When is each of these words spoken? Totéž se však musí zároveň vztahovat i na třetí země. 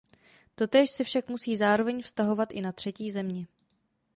Totéž 0.55 0.89
se 0.91 1.03
však 1.03 1.27
musí 1.27 1.57
zároveň 1.57 2.01
vztahovat 2.03 2.51
i 2.51 2.61
na 2.61 2.71
třetí 2.71 3.11
země. 3.11 3.45